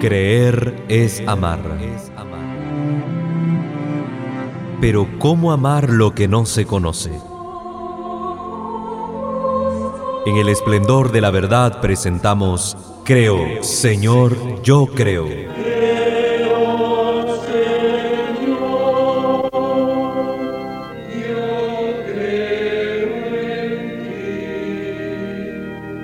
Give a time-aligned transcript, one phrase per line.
[0.00, 1.58] Creer es amar.
[4.80, 7.10] Pero ¿cómo amar lo que no se conoce?
[10.24, 15.26] En el esplendor de la verdad presentamos Creo, Señor, yo creo.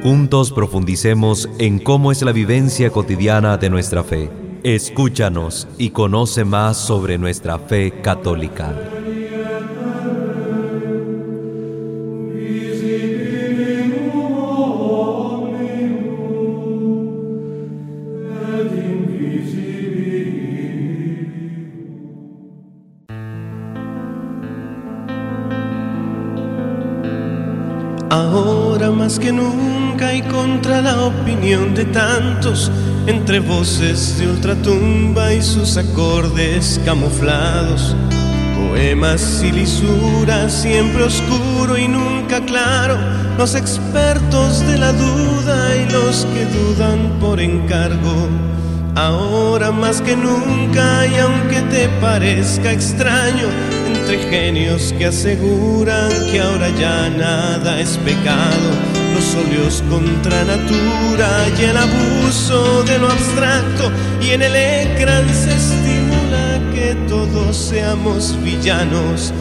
[0.05, 4.31] Juntos profundicemos en cómo es la vivencia cotidiana de nuestra fe.
[4.63, 8.94] Escúchanos y conoce más sobre nuestra fe católica.
[33.07, 37.97] Entre voces de ultratumba y sus acordes camuflados,
[38.55, 42.99] poemas y lisuras, siempre oscuro y nunca claro,
[43.39, 48.29] los expertos de la duda y los que dudan por encargo.
[48.95, 53.49] Ahora más que nunca y aunque te parezca extraño,
[53.87, 61.63] entre genios que aseguran que ahora ya nada es pecado, los óleos contra natura y
[61.63, 69.33] el abuso de lo abstracto, y en el ecran se estimula que todos seamos villanos.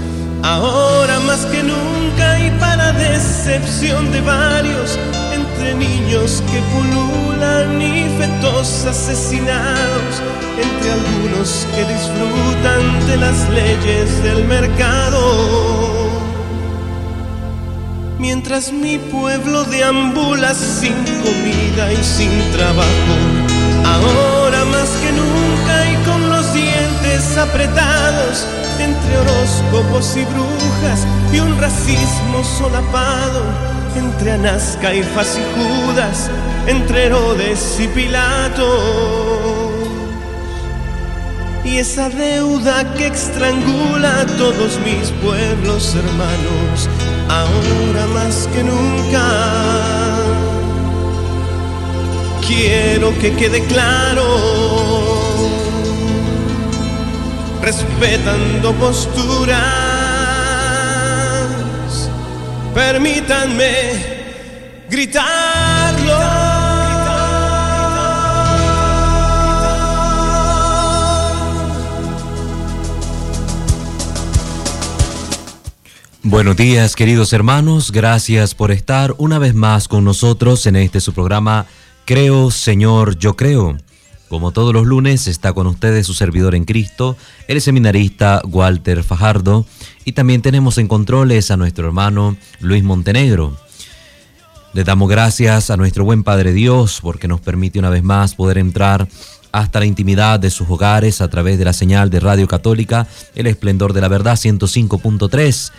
[0.44, 4.99] Ahora más que nunca y para decepción de varios,
[5.33, 10.21] entre niños que pululan y fetos asesinados,
[10.61, 15.92] entre algunos que disfrutan de las leyes del mercado.
[18.23, 23.16] Mientras mi pueblo deambula sin comida y sin trabajo,
[23.85, 28.47] ahora más que nunca y con los dientes apretados,
[28.79, 33.44] entre horóscopos y brujas y un racismo solapado,
[33.97, 36.31] entre Anás, Caifás y Judas,
[36.66, 39.69] entre Herodes y Pilato.
[41.66, 46.88] Y esa deuda que estrangula a todos mis pueblos hermanos,
[47.39, 49.25] ahora más que nunca.
[52.45, 54.25] Quiero que quede claro,
[57.61, 59.59] respetando posturas,
[62.75, 63.73] permítanme
[64.89, 66.43] gritarlo.
[76.25, 81.11] Buenos días queridos hermanos, gracias por estar una vez más con nosotros en este su
[81.11, 81.66] programa
[82.06, 83.78] Creo Señor, yo creo.
[84.29, 87.17] Como todos los lunes está con ustedes su servidor en Cristo,
[87.50, 89.66] el seminarista Walter Fajardo,
[90.06, 93.57] y también tenemos en controles a nuestro hermano Luis Montenegro.
[94.72, 98.59] Le damos gracias a nuestro buen Padre Dios porque nos permite una vez más poder
[98.59, 99.09] entrar
[99.51, 103.45] hasta la intimidad de sus hogares a través de la señal de Radio Católica, el
[103.45, 105.72] esplendor de la verdad 105.3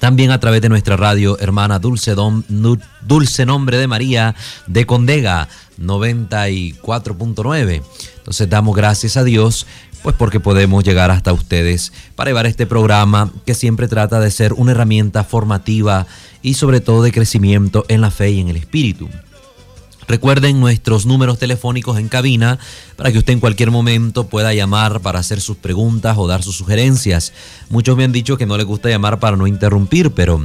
[0.00, 2.16] también a través de nuestra radio hermana Dulce,
[3.02, 4.34] Dulce Nombre de María
[4.66, 5.46] de Condega
[5.80, 7.82] 94.9.
[8.18, 9.68] Entonces damos gracias a Dios
[10.02, 14.54] pues porque podemos llegar hasta ustedes para llevar este programa que siempre trata de ser
[14.54, 16.06] una herramienta formativa
[16.42, 19.10] y sobre todo de crecimiento en la fe y en el espíritu.
[20.10, 22.58] Recuerden nuestros números telefónicos en cabina
[22.96, 26.56] para que usted en cualquier momento pueda llamar para hacer sus preguntas o dar sus
[26.56, 27.32] sugerencias.
[27.68, 30.44] Muchos me han dicho que no les gusta llamar para no interrumpir, pero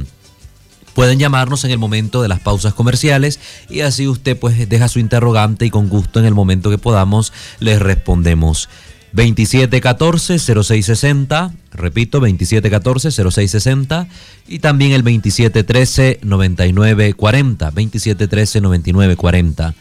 [0.94, 5.00] pueden llamarnos en el momento de las pausas comerciales y así usted pues deja su
[5.00, 8.68] interrogante y con gusto en el momento que podamos les respondemos.
[9.16, 14.06] 2714-0660, repito, 2714-0660
[14.46, 19.74] y también el 2713-9940, 2713-9940.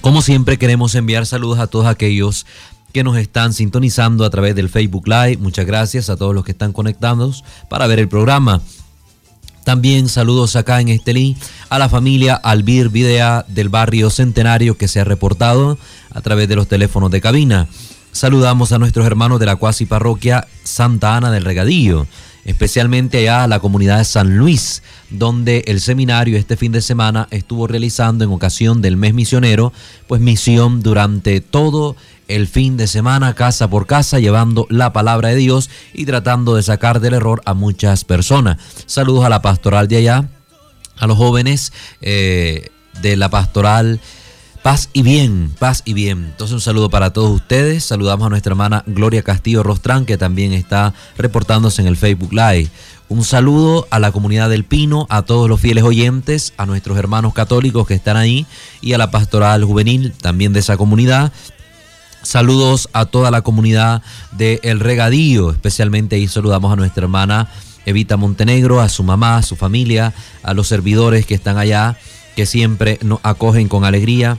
[0.00, 2.46] Como siempre queremos enviar saludos a todos aquellos
[2.92, 5.36] que nos están sintonizando a través del Facebook Live.
[5.36, 8.62] Muchas gracias a todos los que están conectados para ver el programa.
[9.64, 11.36] También saludos acá en Estelí
[11.68, 15.76] a la familia Albir Videa del barrio Centenario que se ha reportado
[16.10, 17.68] a través de los teléfonos de cabina.
[18.16, 22.06] Saludamos a nuestros hermanos de la cuasi parroquia Santa Ana del Regadillo,
[22.46, 27.28] especialmente allá a la comunidad de San Luis, donde el seminario este fin de semana
[27.30, 29.70] estuvo realizando en ocasión del mes misionero,
[30.06, 31.94] pues misión durante todo
[32.26, 36.62] el fin de semana, casa por casa, llevando la palabra de Dios y tratando de
[36.62, 38.56] sacar del error a muchas personas.
[38.86, 40.26] Saludos a la pastoral de allá,
[40.96, 41.70] a los jóvenes
[42.00, 42.70] eh,
[43.02, 44.00] de la pastoral
[44.66, 46.24] Paz y bien, paz y bien.
[46.24, 47.84] Entonces un saludo para todos ustedes.
[47.84, 52.68] Saludamos a nuestra hermana Gloria Castillo Rostrán, que también está reportándose en el Facebook Live.
[53.08, 57.32] Un saludo a la comunidad del Pino, a todos los fieles oyentes, a nuestros hermanos
[57.32, 58.44] católicos que están ahí
[58.80, 61.32] y a la pastoral juvenil también de esa comunidad.
[62.22, 64.02] Saludos a toda la comunidad
[64.32, 67.48] de El Regadío, especialmente ahí saludamos a nuestra hermana
[67.84, 70.12] Evita Montenegro, a su mamá, a su familia,
[70.42, 71.96] a los servidores que están allá,
[72.34, 74.38] que siempre nos acogen con alegría.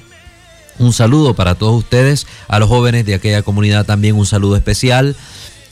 [0.80, 5.16] Un saludo para todos ustedes, a los jóvenes de aquella comunidad también un saludo especial.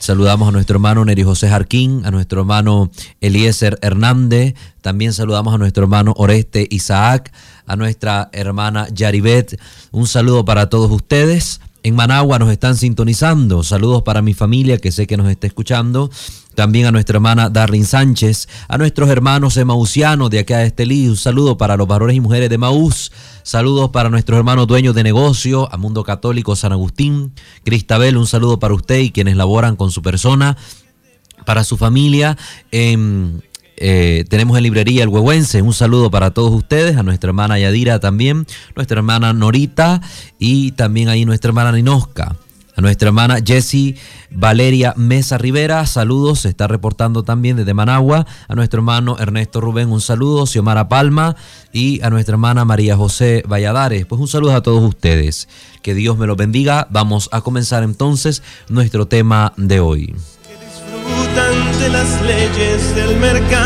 [0.00, 5.58] Saludamos a nuestro hermano Neri José Jarquín, a nuestro hermano Eliezer Hernández, también saludamos a
[5.58, 7.32] nuestro hermano Oreste Isaac,
[7.66, 9.60] a nuestra hermana Yaribet.
[9.92, 11.60] Un saludo para todos ustedes.
[11.86, 13.62] En Managua nos están sintonizando.
[13.62, 16.10] Saludos para mi familia que sé que nos está escuchando.
[16.56, 21.16] También a nuestra hermana Darlene Sánchez, a nuestros hermanos emausianos de acá de Estelí, un
[21.16, 23.12] saludo para los varones y mujeres de Maús,
[23.44, 28.58] saludos para nuestros hermanos dueños de negocio, a Mundo Católico San Agustín, Cristabel, un saludo
[28.58, 30.56] para usted y quienes laboran con su persona,
[31.44, 32.36] para su familia.
[32.72, 33.44] En,
[33.76, 35.62] eh, tenemos en librería El Huehuense.
[35.62, 40.00] Un saludo para todos ustedes, a nuestra hermana Yadira también, nuestra hermana Norita
[40.38, 42.36] y también ahí nuestra hermana Ninosca.
[42.76, 43.96] A nuestra hermana Jessie
[44.30, 48.26] Valeria Mesa Rivera, saludos, se está reportando también desde Managua.
[48.48, 50.44] A nuestro hermano Ernesto Rubén, un saludo.
[50.44, 51.36] Xiomara Palma
[51.72, 54.04] y a nuestra hermana María José Valladares.
[54.04, 55.48] Pues un saludo a todos ustedes.
[55.82, 56.86] Que Dios me los bendiga.
[56.90, 60.14] Vamos a comenzar entonces nuestro tema de hoy.
[60.86, 63.65] disfrutan de las leyes del mercado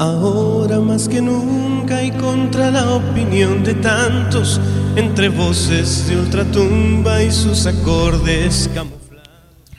[0.00, 4.60] Ahora más que nunca y contra la opinión de tantos,
[4.94, 9.28] entre voces de ultratumba y sus acordes camuflados.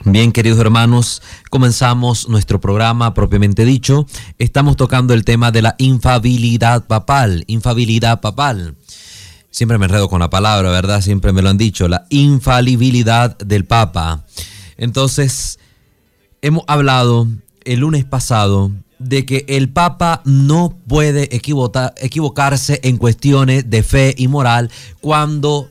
[0.04, 4.06] Bien, queridos hermanos, comenzamos nuestro programa propiamente dicho.
[4.38, 8.74] Estamos tocando el tema de la infabilidad papal, infabilidad papal.
[9.50, 11.00] Siempre me enredo con la palabra, ¿verdad?
[11.00, 14.26] Siempre me lo han dicho, la infalibilidad del Papa.
[14.76, 15.58] Entonces,
[16.42, 17.26] hemos hablado
[17.64, 18.70] el lunes pasado
[19.00, 24.70] de que el Papa no puede equivocarse en cuestiones de fe y moral
[25.00, 25.68] cuando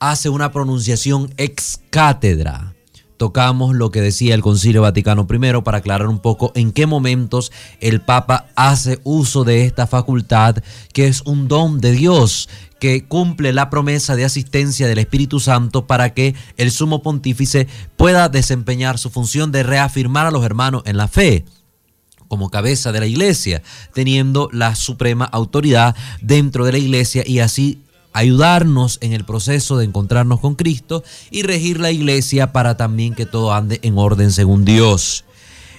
[0.00, 2.74] hace una pronunciación ex cátedra.
[3.16, 7.52] Tocamos lo que decía el Concilio Vaticano I para aclarar un poco en qué momentos
[7.80, 10.56] el Papa hace uso de esta facultad,
[10.92, 12.48] que es un don de Dios,
[12.80, 18.28] que cumple la promesa de asistencia del Espíritu Santo para que el sumo pontífice pueda
[18.28, 21.44] desempeñar su función de reafirmar a los hermanos en la fe
[22.32, 23.62] como cabeza de la iglesia,
[23.92, 27.82] teniendo la suprema autoridad dentro de la iglesia y así
[28.14, 33.26] ayudarnos en el proceso de encontrarnos con Cristo y regir la iglesia para también que
[33.26, 35.26] todo ande en orden según Dios.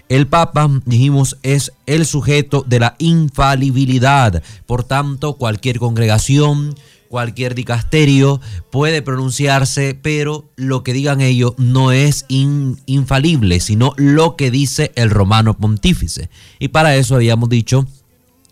[0.10, 4.44] El Papa, dijimos, es el sujeto de la infalibilidad.
[4.68, 6.76] Por tanto, cualquier congregación,
[7.14, 14.50] cualquier dicasterio puede pronunciarse, pero lo que digan ellos no es infalible, sino lo que
[14.50, 16.32] dice el romano pontífice.
[16.58, 17.86] Y para eso habíamos dicho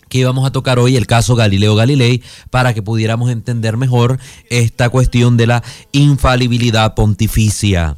[0.10, 2.22] que íbamos a tocar hoy el caso Galileo Galilei
[2.52, 4.20] para que pudiéramos entender mejor
[4.52, 7.98] esta cuestión de la infalibilidad pontificia.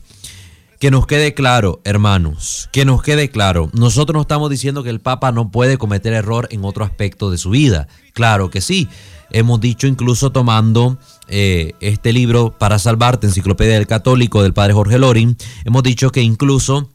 [0.84, 5.00] Que nos quede claro, hermanos, que nos quede claro, nosotros no estamos diciendo que el
[5.00, 7.88] Papa no puede cometer error en otro aspecto de su vida.
[8.12, 8.90] Claro que sí,
[9.32, 10.98] hemos dicho incluso tomando
[11.30, 16.22] eh, este libro para salvarte, Enciclopedia del Católico del padre Jorge Lorin, hemos dicho que
[16.22, 16.90] incluso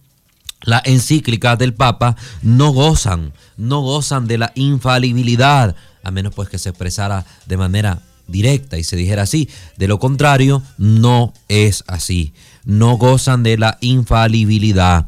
[0.60, 6.58] la encíclica del Papa no gozan, no gozan de la infalibilidad, a menos pues que
[6.58, 9.48] se expresara de manera directa y se dijera así.
[9.78, 12.34] De lo contrario, no es así.
[12.68, 15.06] No gozan de la infalibilidad.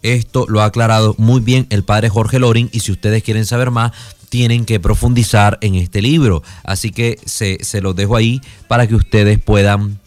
[0.00, 3.70] Esto lo ha aclarado muy bien el padre Jorge Lorin y si ustedes quieren saber
[3.70, 3.92] más,
[4.30, 6.42] tienen que profundizar en este libro.
[6.64, 10.00] Así que se, se los dejo ahí para que ustedes puedan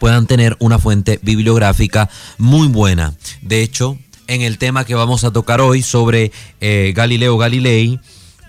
[0.00, 3.14] puedan tener una fuente bibliográfica muy buena.
[3.42, 8.00] De hecho, en el tema que vamos a tocar hoy sobre eh, Galileo Galilei,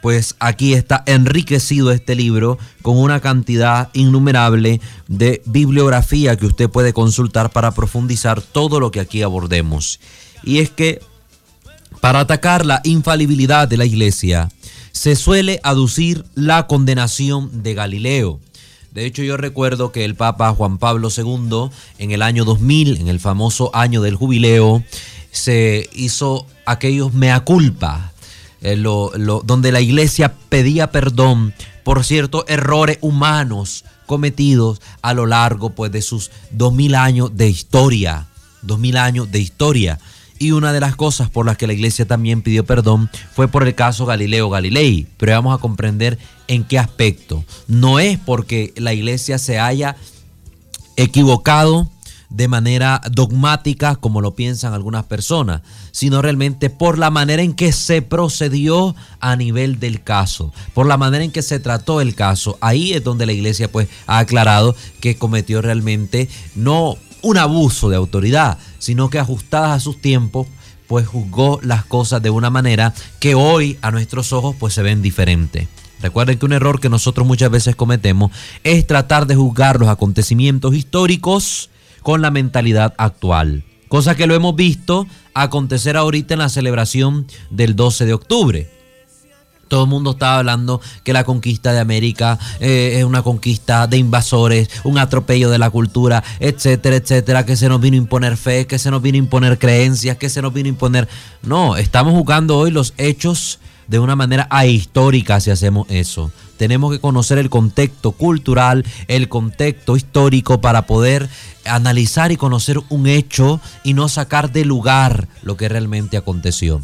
[0.01, 6.93] pues aquí está enriquecido este libro con una cantidad innumerable de bibliografía que usted puede
[6.93, 9.99] consultar para profundizar todo lo que aquí abordemos.
[10.43, 11.01] Y es que
[11.99, 14.49] para atacar la infalibilidad de la iglesia,
[14.91, 18.39] se suele aducir la condenación de Galileo.
[18.91, 23.07] De hecho, yo recuerdo que el Papa Juan Pablo II, en el año 2000, en
[23.07, 24.83] el famoso año del jubileo,
[25.31, 28.11] se hizo aquellos mea culpa,
[28.61, 31.53] eh, donde la iglesia pedía perdón
[31.83, 38.27] por ciertos errores humanos cometidos a lo largo pues, de sus 2000 años de historia.
[38.61, 39.99] 2000 años de historia.
[40.37, 43.67] y una de las cosas por las que la iglesia también pidió perdón fue por
[43.67, 47.43] el caso Galileo Galilei, pero vamos a comprender en qué aspecto.
[47.67, 49.97] No es porque la iglesia se haya
[50.97, 51.89] equivocado
[52.31, 55.61] de manera dogmática como lo piensan algunas personas,
[55.91, 60.97] sino realmente por la manera en que se procedió a nivel del caso, por la
[60.97, 62.57] manera en que se trató el caso.
[62.61, 67.97] Ahí es donde la iglesia pues ha aclarado que cometió realmente no un abuso de
[67.97, 70.47] autoridad, sino que ajustadas a sus tiempos
[70.87, 75.01] pues juzgó las cosas de una manera que hoy a nuestros ojos pues se ven
[75.01, 75.67] diferentes.
[76.01, 78.31] Recuerden que un error que nosotros muchas veces cometemos
[78.63, 81.69] es tratar de juzgar los acontecimientos históricos
[82.01, 83.63] con la mentalidad actual.
[83.87, 88.69] Cosa que lo hemos visto acontecer ahorita en la celebración del 12 de octubre.
[89.67, 93.97] Todo el mundo estaba hablando que la conquista de América eh, es una conquista de
[93.97, 98.67] invasores, un atropello de la cultura, etcétera, etcétera, que se nos vino a imponer fe,
[98.67, 101.07] que se nos vino a imponer creencias, que se nos vino a imponer...
[101.41, 103.59] No, estamos jugando hoy los hechos
[103.91, 106.31] de una manera ahistórica si hacemos eso.
[106.55, 111.27] Tenemos que conocer el contexto cultural, el contexto histórico para poder
[111.65, 116.81] analizar y conocer un hecho y no sacar de lugar lo que realmente aconteció.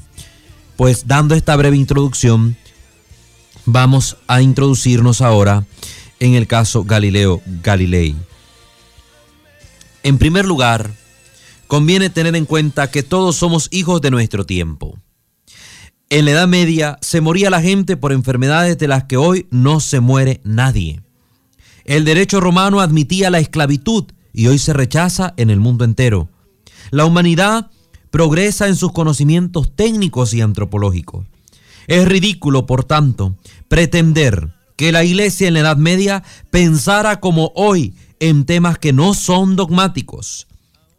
[0.76, 2.58] Pues dando esta breve introducción,
[3.64, 5.64] vamos a introducirnos ahora
[6.20, 8.18] en el caso Galileo Galilei.
[10.04, 10.92] En primer lugar,
[11.68, 15.00] conviene tener en cuenta que todos somos hijos de nuestro tiempo.
[16.10, 19.82] En la Edad Media se moría la gente por enfermedades de las que hoy no
[19.82, 21.02] se muere nadie.
[21.84, 26.30] El derecho romano admitía la esclavitud y hoy se rechaza en el mundo entero.
[26.92, 27.70] La humanidad
[28.10, 31.26] progresa en sus conocimientos técnicos y antropológicos.
[31.88, 33.36] Es ridículo, por tanto,
[33.68, 39.14] pretender que la Iglesia en la Edad Media pensara como hoy en temas que no
[39.14, 40.47] son dogmáticos.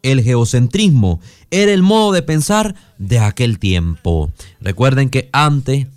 [0.01, 1.19] El geocentrismo
[1.51, 4.31] era el modo de pensar de aquel tiempo.
[4.61, 5.87] Recuerden que antes,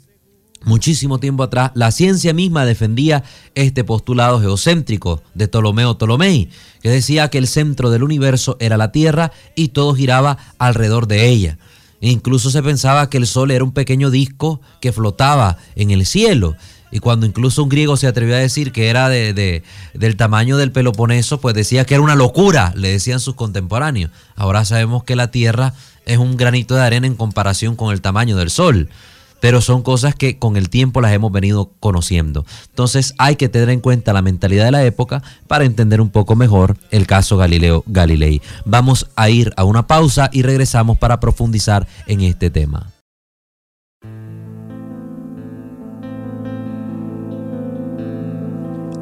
[0.64, 3.22] muchísimo tiempo atrás, la ciencia misma defendía
[3.54, 6.48] este postulado geocéntrico de Ptolomeo Ptolomei,
[6.82, 11.28] que decía que el centro del universo era la Tierra y todo giraba alrededor de
[11.28, 11.58] ella.
[12.00, 16.04] E incluso se pensaba que el Sol era un pequeño disco que flotaba en el
[16.04, 16.56] cielo
[16.92, 20.72] y cuando incluso un griego se atrevió a decir que era de, del tamaño del
[20.72, 24.10] Peloponeso, pues decía que era una locura, le decían sus contemporáneos.
[24.36, 25.72] Ahora sabemos que la Tierra
[26.04, 28.90] es un granito de arena en comparación con el tamaño del Sol.
[29.40, 32.44] Pero son cosas que con el tiempo las hemos venido conociendo.
[32.68, 36.36] Entonces hay que tener en cuenta la mentalidad de la época para entender un poco
[36.36, 38.40] mejor el caso Galileo Galilei.
[38.66, 42.91] Vamos a ir a una pausa y regresamos para profundizar en este tema.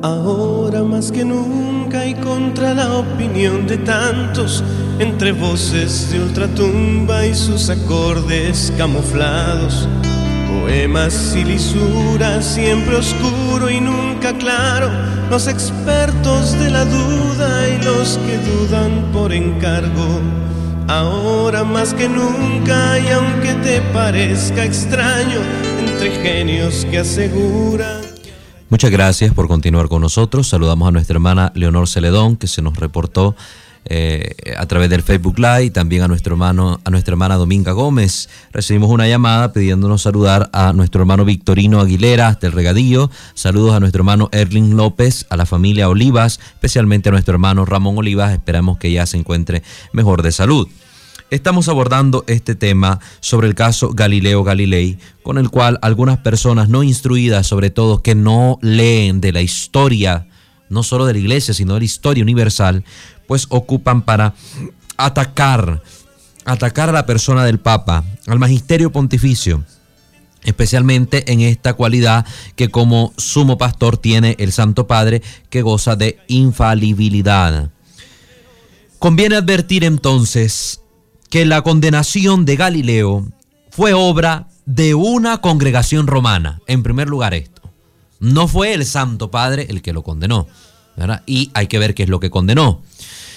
[0.02, 4.64] Ahora más que nunca y contra la opinión de tantos,
[4.98, 9.86] entre voces de ultratumba y sus acordes camuflados,
[10.48, 14.88] poemas y lisuras, siempre oscuro y nunca claro,
[15.28, 20.20] los expertos de la duda y los que dudan por encargo.
[20.88, 25.40] Ahora más que nunca y aunque te parezca extraño,
[25.78, 27.99] entre genios que aseguran
[28.70, 30.48] Muchas gracias por continuar con nosotros.
[30.48, 33.34] Saludamos a nuestra hermana Leonor Celedón, que se nos reportó
[33.84, 37.72] eh, a través del Facebook Live, y también a nuestro hermano, a nuestra hermana Dominga
[37.72, 38.28] Gómez.
[38.52, 43.10] Recibimos una llamada pidiéndonos saludar a nuestro hermano Victorino Aguilera hasta el regadillo.
[43.34, 47.98] Saludos a nuestro hermano Erling López, a la familia Olivas, especialmente a nuestro hermano Ramón
[47.98, 48.32] Olivas.
[48.32, 50.68] Esperamos que ya se encuentre mejor de salud.
[51.30, 56.82] Estamos abordando este tema sobre el caso Galileo Galilei, con el cual algunas personas no
[56.82, 60.26] instruidas, sobre todo que no leen de la historia,
[60.68, 62.82] no solo de la iglesia, sino de la historia universal,
[63.28, 64.34] pues ocupan para
[64.96, 65.84] atacar,
[66.46, 69.62] atacar a la persona del Papa, al magisterio pontificio,
[70.42, 76.18] especialmente en esta cualidad que como sumo pastor tiene el Santo Padre, que goza de
[76.26, 77.70] infalibilidad.
[78.98, 80.80] Conviene advertir entonces
[81.30, 83.26] que la condenación de Galileo
[83.70, 86.60] fue obra de una congregación romana.
[86.66, 87.62] En primer lugar esto.
[88.18, 90.48] No fue el Santo Padre el que lo condenó.
[91.26, 92.82] Y hay que ver qué es lo que condenó.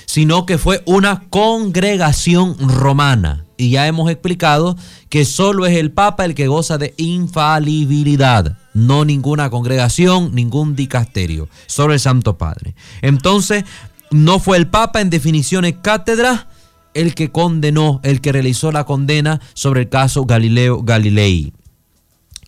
[0.06, 3.46] Sino que fue una congregación romana.
[3.58, 4.76] Y ya hemos explicado
[5.10, 8.58] que solo es el Papa el que goza de infalibilidad.
[8.74, 11.48] No ninguna congregación, ningún dicasterio.
[11.68, 12.76] Solo el Santo Padre.
[13.02, 13.64] Entonces,
[14.10, 16.48] no fue el Papa en definiciones cátedra
[16.94, 21.54] el que condenó, el que realizó la condena sobre el caso Galileo Galilei.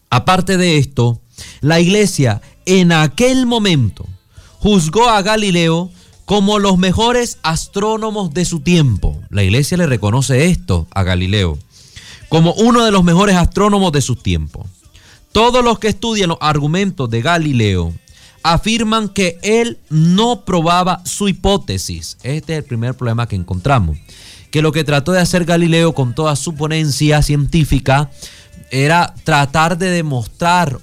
[0.09, 1.19] Aparte de esto,
[1.61, 4.05] la iglesia en aquel momento
[4.59, 5.91] juzgó a Galileo
[6.25, 9.19] como los mejores astrónomos de su tiempo.
[9.29, 11.57] La iglesia le reconoce esto a Galileo.
[12.27, 14.65] como uno de los mejores astrónomos de su tiempo.
[15.31, 17.93] Todos los que estudian los argumentos de Galileo
[18.41, 22.17] afirman que él no probaba su hipótesis.
[22.23, 23.97] Este es el primer problema que encontramos.
[24.51, 28.09] Que lo que trató de hacer Galileo con toda su ponencia científica
[28.71, 30.79] era tratar de demostrar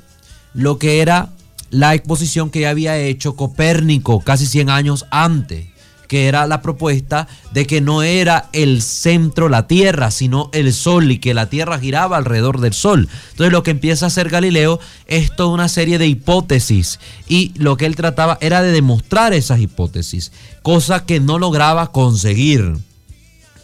[0.55, 1.31] lo que era
[1.71, 5.73] la exposición que había hecho Copérnico casi 100 años antes
[6.13, 11.11] que era la propuesta de que no era el centro la Tierra, sino el Sol
[11.11, 13.09] y que la Tierra giraba alrededor del Sol.
[13.31, 17.79] Entonces lo que empieza a hacer Galileo es toda una serie de hipótesis y lo
[17.79, 22.75] que él trataba era de demostrar esas hipótesis, cosa que no lograba conseguir.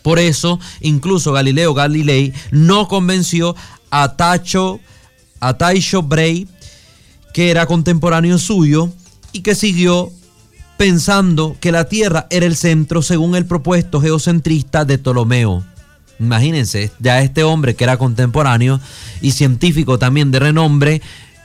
[0.09, 3.55] Por eso, incluso Galileo Galilei no convenció
[3.91, 4.81] a Tacho,
[5.39, 6.49] a Taisho Bray,
[7.35, 8.89] que era contemporáneo suyo
[9.33, 10.11] y que siguió
[10.79, 15.63] pensando que la Tierra era el centro según el propuesto geocentrista de Ptolomeo.
[16.19, 18.81] Imagínense, ya este hombre que era contemporáneo
[19.21, 21.03] y científico también de renombre,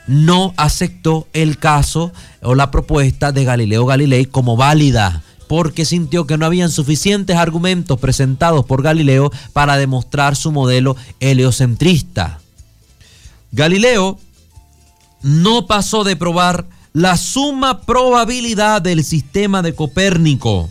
[0.08, 6.38] no aceptó el caso o la propuesta de Galileo Galilei como válida, porque sintió que
[6.38, 12.40] no habían suficientes argumentos presentados por Galileo para demostrar su modelo heliocentrista.
[13.52, 14.18] Galileo
[15.22, 20.70] no pasó de probar la suma probabilidad del sistema de Copérnico.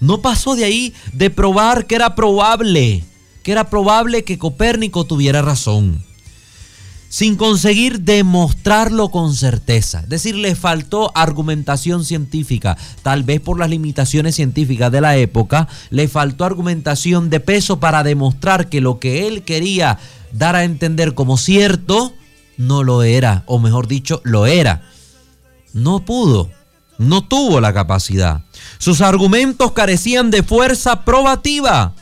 [0.00, 3.04] No pasó de ahí de probar que era probable,
[3.42, 6.02] que era probable que Copérnico tuviera razón,
[7.10, 10.00] sin conseguir demostrarlo con certeza.
[10.00, 15.66] Es decir, le faltó argumentación científica, tal vez por las limitaciones científicas de la época,
[15.90, 19.98] le faltó argumentación de peso para demostrar que lo que él quería
[20.32, 22.14] dar a entender como cierto,
[22.56, 24.82] no lo era, o mejor dicho, lo era.
[25.72, 26.48] No pudo,
[26.96, 28.44] no tuvo la capacidad.
[28.78, 31.94] Sus argumentos carecían de fuerza probativa.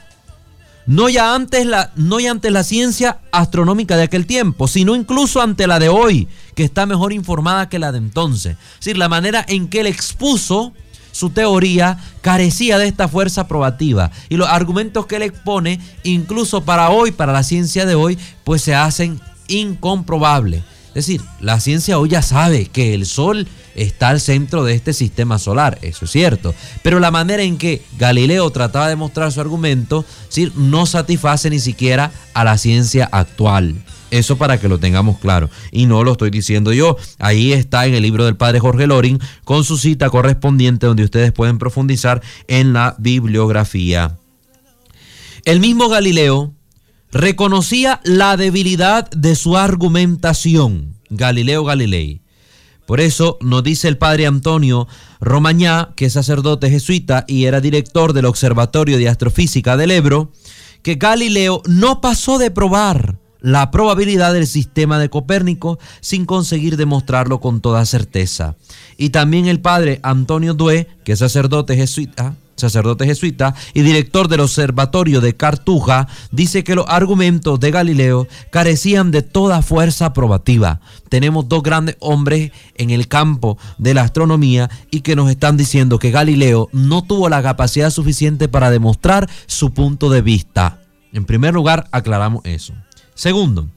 [0.88, 5.66] No ya, antes la, no ya la ciencia astronómica de aquel tiempo, sino incluso ante
[5.66, 8.56] la de hoy, que está mejor informada que la de entonces.
[8.72, 10.72] Es decir, la manera en que él expuso
[11.12, 14.10] su teoría carecía de esta fuerza probativa.
[14.30, 18.62] Y los argumentos que él expone, incluso para hoy, para la ciencia de hoy, pues
[18.62, 20.62] se hacen incomprobables.
[20.88, 24.92] Es decir, la ciencia hoy ya sabe que el Sol está al centro de este
[24.92, 26.54] sistema solar, eso es cierto.
[26.82, 30.04] Pero la manera en que Galileo trataba de mostrar su argumento
[30.56, 33.76] no satisface ni siquiera a la ciencia actual.
[34.10, 35.50] Eso para que lo tengamos claro.
[35.70, 36.96] Y no lo estoy diciendo yo.
[37.18, 41.32] Ahí está en el libro del padre Jorge Loring con su cita correspondiente donde ustedes
[41.32, 44.16] pueden profundizar en la bibliografía.
[45.44, 46.54] El mismo Galileo
[47.12, 52.22] reconocía la debilidad de su argumentación, Galileo Galilei.
[52.86, 54.88] Por eso nos dice el padre Antonio
[55.20, 60.32] Romañá, que es sacerdote jesuita y era director del Observatorio de Astrofísica del Ebro,
[60.82, 67.40] que Galileo no pasó de probar la probabilidad del sistema de Copérnico sin conseguir demostrarlo
[67.40, 68.56] con toda certeza.
[68.96, 74.40] Y también el padre Antonio Due, que es sacerdote jesuita, sacerdote jesuita y director del
[74.40, 80.80] Observatorio de Cartuja, dice que los argumentos de Galileo carecían de toda fuerza probativa.
[81.08, 85.98] Tenemos dos grandes hombres en el campo de la astronomía y que nos están diciendo
[85.98, 90.80] que Galileo no tuvo la capacidad suficiente para demostrar su punto de vista.
[91.12, 92.74] En primer lugar, aclaramos eso.
[93.14, 93.68] Segundo,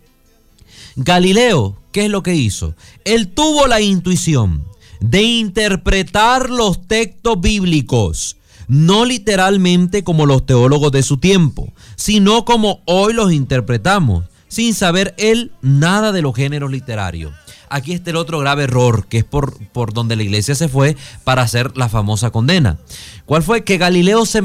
[0.96, 2.76] Galileo, ¿qué es lo que hizo?
[3.06, 4.66] Él tuvo la intuición
[5.00, 8.38] de interpretar los textos bíblicos
[8.72, 15.14] no literalmente como los teólogos de su tiempo, sino como hoy los interpretamos, sin saber
[15.18, 17.34] él nada de los géneros literarios.
[17.68, 20.96] Aquí está el otro grave error, que es por, por donde la iglesia se fue
[21.26, 22.78] para hacer la famosa condena.
[23.26, 23.66] ¿Cuál fue?
[23.66, 24.42] Que Galileo se,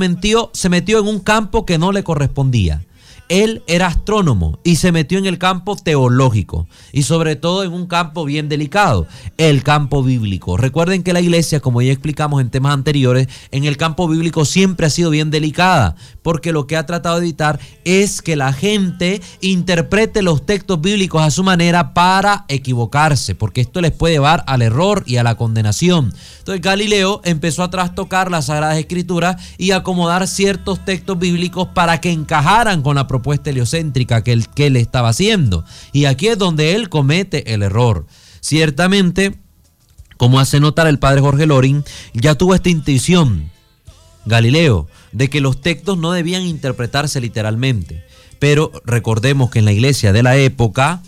[0.53, 2.85] se metió en un campo que no le correspondía.
[3.29, 7.87] Él era astrónomo y se metió en el campo teológico y sobre todo en un
[7.87, 10.57] campo bien delicado, el campo bíblico.
[10.57, 14.87] Recuerden que la iglesia, como ya explicamos en temas anteriores, en el campo bíblico siempre
[14.87, 19.21] ha sido bien delicada porque lo que ha tratado de evitar es que la gente
[19.41, 24.63] interprete los textos bíblicos a su manera para equivocarse, porque esto les puede llevar al
[24.63, 26.13] error y a la condenación.
[26.39, 32.11] Entonces Galileo empezó a trastocar las Sagradas Escrituras y acomodar ciertos textos bíblicos para que
[32.11, 35.65] encajaran con la propuesta heliocéntrica que él, que él estaba haciendo.
[35.93, 38.07] Y aquí es donde él comete el error.
[38.41, 39.35] Ciertamente,
[40.17, 43.51] como hace notar el padre Jorge Loring, ya tuvo esta intuición,
[44.27, 48.05] Galileo, de que los textos no debían interpretarse literalmente.
[48.39, 51.03] Pero recordemos que en la iglesia de la época,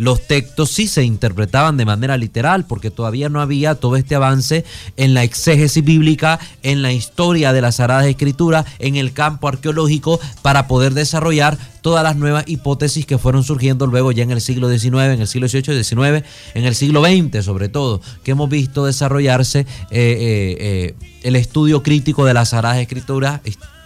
[0.00, 4.64] los textos sí se interpretaban de manera literal, porque todavía no había todo este avance
[4.96, 10.18] en la exégesis bíblica, en la historia de las Sagradas Escrituras, en el campo arqueológico,
[10.40, 14.70] para poder desarrollar todas las nuevas hipótesis que fueron surgiendo luego ya en el siglo
[14.70, 18.86] XIX, en el siglo XVIII, XIX, en el siglo XX sobre todo, que hemos visto
[18.86, 23.42] desarrollarse eh, eh, eh, el estudio crítico de las Sagradas Escrituras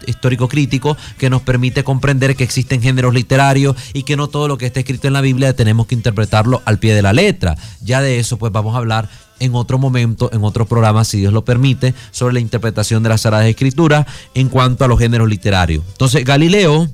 [0.06, 4.58] histórico crítico que nos permite comprender que existen géneros literarios y que no todo lo
[4.58, 7.56] que está escrito en la Biblia tenemos que interpretarlo al pie de la letra.
[7.80, 9.08] Ya de eso pues vamos a hablar
[9.40, 13.22] en otro momento, en otro programa, si Dios lo permite, sobre la interpretación de las
[13.22, 15.84] Sagradas Escrituras en cuanto a los géneros literarios.
[15.88, 16.88] Entonces Galileo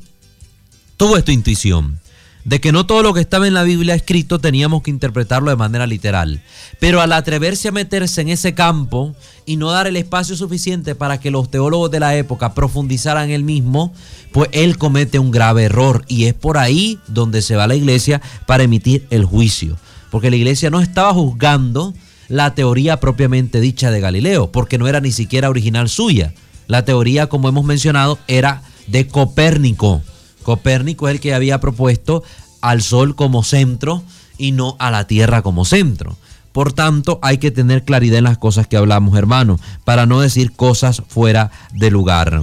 [0.96, 2.00] tuvo esta intuición
[2.44, 5.56] de que no todo lo que estaba en la Biblia escrito teníamos que interpretarlo de
[5.56, 6.42] manera literal.
[6.78, 11.20] Pero al atreverse a meterse en ese campo y no dar el espacio suficiente para
[11.20, 13.92] que los teólogos de la época profundizaran el mismo,
[14.32, 18.22] pues él comete un grave error y es por ahí donde se va la iglesia
[18.46, 19.76] para emitir el juicio.
[20.10, 21.94] Porque la iglesia no estaba juzgando
[22.28, 26.32] la teoría propiamente dicha de Galileo, porque no era ni siquiera original suya.
[26.68, 30.02] La teoría, como hemos mencionado, era de Copérnico
[30.42, 32.22] Copérnico es el que había propuesto
[32.60, 34.02] al Sol como centro
[34.38, 36.16] y no a la Tierra como centro.
[36.52, 40.52] Por tanto, hay que tener claridad en las cosas que hablamos, hermanos, para no decir
[40.52, 42.42] cosas fuera de lugar.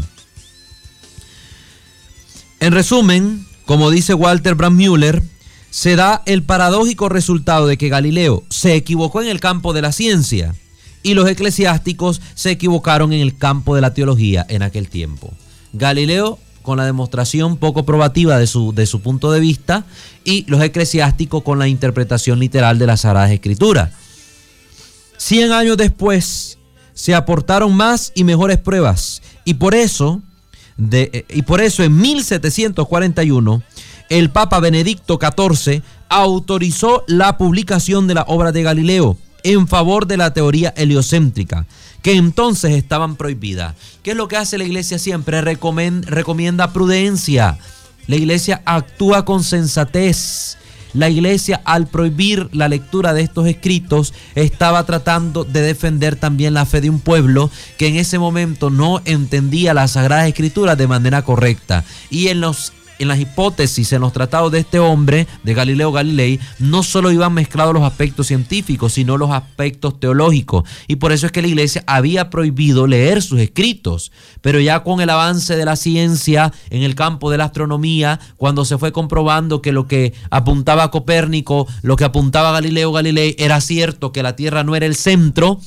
[2.59, 5.21] En resumen, como dice Walter Brandmüller,
[5.69, 9.91] se da el paradójico resultado de que Galileo se equivocó en el campo de la
[9.91, 10.55] ciencia
[11.03, 15.33] y los eclesiásticos se equivocaron en el campo de la teología en aquel tiempo.
[15.73, 19.85] Galileo con la demostración poco probativa de su, de su punto de vista
[20.25, 23.91] y los eclesiásticos con la interpretación literal de las Sagradas Escrituras.
[25.15, 26.57] Cien años después
[26.93, 30.21] se aportaron más y mejores pruebas y por eso,
[30.75, 33.63] de, y por eso en 1741
[34.09, 40.17] el Papa Benedicto XIV autorizó la publicación de la obra de Galileo en favor de
[40.17, 41.65] la teoría heliocéntrica
[42.07, 43.75] que entonces estaban prohibidas.
[44.01, 45.41] ¿Qué es lo que hace la iglesia siempre?
[45.41, 47.57] recomienda prudencia.
[48.07, 50.57] La iglesia actúa con sensatez.
[50.93, 56.65] La iglesia al prohibir la lectura de estos escritos estaba tratando de defender también la
[56.65, 61.23] fe de un pueblo que en ese momento no entendía las sagradas escrituras de manera
[61.23, 61.83] correcta.
[62.09, 66.39] Y en los en las hipótesis, en los tratados de este hombre, de Galileo Galilei,
[66.59, 70.63] no solo iban mezclados los aspectos científicos, sino los aspectos teológicos.
[70.87, 74.11] Y por eso es que la iglesia había prohibido leer sus escritos.
[74.41, 78.65] Pero ya con el avance de la ciencia en el campo de la astronomía, cuando
[78.65, 84.11] se fue comprobando que lo que apuntaba Copérnico, lo que apuntaba Galileo Galilei, era cierto
[84.11, 85.59] que la Tierra no era el centro,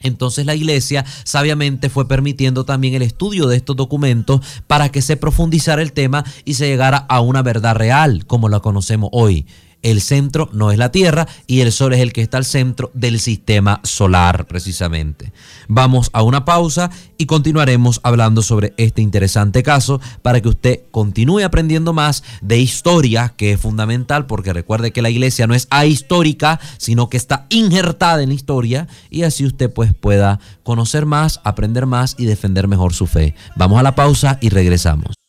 [0.00, 5.16] entonces la iglesia sabiamente fue permitiendo también el estudio de estos documentos para que se
[5.16, 9.46] profundizara el tema y se llegara a una verdad real como la conocemos hoy.
[9.82, 12.90] El centro no es la Tierra y el Sol es el que está al centro
[12.94, 15.32] del sistema solar precisamente.
[15.68, 21.44] Vamos a una pausa y continuaremos hablando sobre este interesante caso para que usted continúe
[21.44, 26.60] aprendiendo más de historia, que es fundamental porque recuerde que la iglesia no es ahistórica,
[26.78, 31.86] sino que está injertada en la historia y así usted pues pueda conocer más, aprender
[31.86, 33.34] más y defender mejor su fe.
[33.56, 35.25] Vamos a la pausa y regresamos.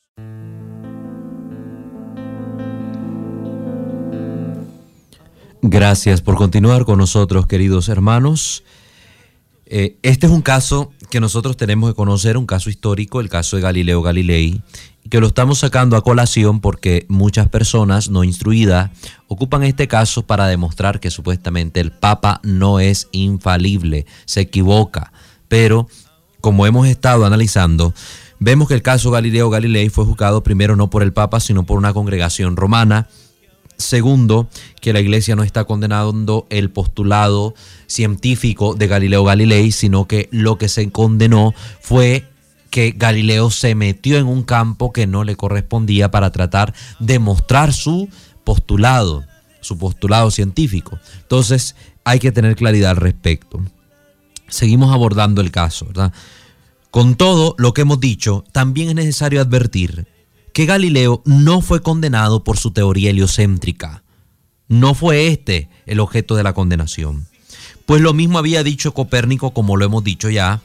[5.63, 8.63] Gracias por continuar con nosotros, queridos hermanos.
[9.65, 13.55] Eh, este es un caso que nosotros tenemos que conocer, un caso histórico, el caso
[13.55, 14.61] de Galileo Galilei,
[15.09, 18.91] que lo estamos sacando a colación porque muchas personas no instruidas
[19.27, 25.11] ocupan este caso para demostrar que supuestamente el Papa no es infalible, se equivoca.
[25.47, 25.87] Pero,
[26.39, 27.95] como hemos estado analizando,
[28.39, 31.79] vemos que el caso Galileo Galilei fue juzgado primero no por el Papa, sino por
[31.79, 33.07] una congregación romana
[33.77, 34.49] Segundo,
[34.81, 37.53] que la iglesia no está condenando el postulado
[37.85, 42.25] científico de Galileo Galilei, sino que lo que se condenó fue
[42.71, 47.71] que Galileo se metió en un campo que no le correspondía para tratar de mostrar
[47.71, 48.09] su
[48.43, 49.23] postulado,
[49.61, 50.97] su postulado científico.
[51.21, 53.61] Entonces hay que tener claridad al respecto.
[54.47, 56.13] Seguimos abordando el caso, ¿verdad?
[56.89, 60.07] Con todo lo que hemos dicho, también es necesario advertir
[60.57, 64.01] que Galileo no fue condenado por su teoría heliocéntrica.
[64.67, 67.27] No fue este el objeto de la condenación.
[67.85, 70.61] Pues lo mismo había dicho Copérnico, como lo hemos dicho ya,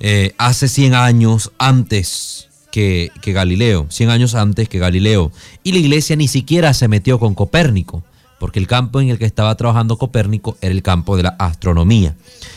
[0.00, 5.30] eh, hace 100 años antes que, que Galileo, 100 años antes que Galileo.
[5.62, 8.02] Y la iglesia ni siquiera se metió con Copérnico,
[8.40, 12.16] porque el campo en el que estaba trabajando Copérnico era el campo de la astronomía.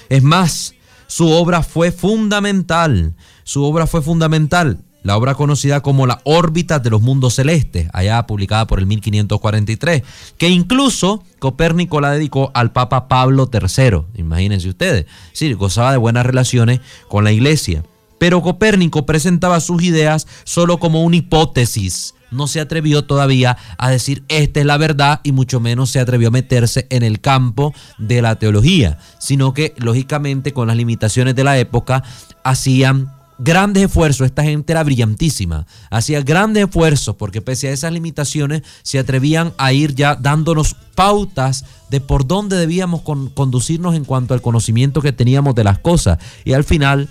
[0.09, 0.73] Es más,
[1.05, 3.13] su obra fue fundamental,
[3.43, 8.25] su obra fue fundamental la obra conocida como La órbita de los mundos celestes, allá
[8.27, 10.03] publicada por el 1543,
[10.37, 16.25] que incluso Copérnico la dedicó al Papa Pablo III, imagínense ustedes, sí, gozaba de buenas
[16.25, 17.83] relaciones con la iglesia.
[18.19, 24.23] Pero Copérnico presentaba sus ideas solo como una hipótesis, no se atrevió todavía a decir
[24.29, 28.21] esta es la verdad y mucho menos se atrevió a meterse en el campo de
[28.21, 32.03] la teología, sino que lógicamente con las limitaciones de la época
[32.43, 33.11] hacían
[33.43, 38.99] grandes esfuerzos, esta gente era brillantísima, hacía grandes esfuerzos porque pese a esas limitaciones se
[38.99, 45.01] atrevían a ir ya dándonos pautas de por dónde debíamos conducirnos en cuanto al conocimiento
[45.01, 46.19] que teníamos de las cosas.
[46.45, 47.09] Y al final,